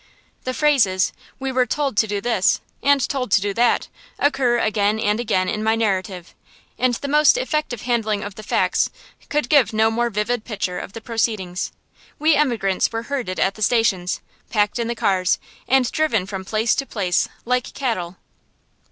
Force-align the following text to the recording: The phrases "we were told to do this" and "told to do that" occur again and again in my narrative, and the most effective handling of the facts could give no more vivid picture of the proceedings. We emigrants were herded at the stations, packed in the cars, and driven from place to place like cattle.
The 0.45 0.53
phrases 0.55 1.13
"we 1.37 1.51
were 1.51 1.67
told 1.67 1.95
to 1.97 2.07
do 2.07 2.19
this" 2.21 2.59
and 2.81 3.07
"told 3.07 3.29
to 3.33 3.39
do 3.39 3.53
that" 3.53 3.87
occur 4.17 4.57
again 4.57 4.99
and 4.99 5.19
again 5.19 5.47
in 5.47 5.63
my 5.63 5.75
narrative, 5.75 6.33
and 6.79 6.95
the 6.95 7.07
most 7.07 7.37
effective 7.37 7.83
handling 7.83 8.23
of 8.23 8.33
the 8.33 8.41
facts 8.41 8.89
could 9.29 9.47
give 9.47 9.73
no 9.73 9.91
more 9.91 10.09
vivid 10.09 10.43
picture 10.43 10.79
of 10.79 10.93
the 10.93 11.01
proceedings. 11.01 11.71
We 12.17 12.33
emigrants 12.33 12.91
were 12.91 13.03
herded 13.03 13.39
at 13.39 13.53
the 13.53 13.61
stations, 13.61 14.21
packed 14.49 14.79
in 14.79 14.87
the 14.87 14.95
cars, 14.95 15.37
and 15.67 15.91
driven 15.91 16.25
from 16.25 16.45
place 16.45 16.73
to 16.77 16.87
place 16.87 17.29
like 17.45 17.71
cattle. 17.75 18.15